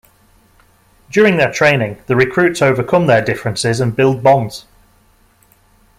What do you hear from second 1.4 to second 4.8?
training, the recruits overcome their differences and build bonds.